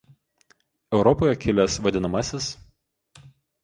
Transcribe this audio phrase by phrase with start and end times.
[0.97, 1.95] Europoje kilęs vad.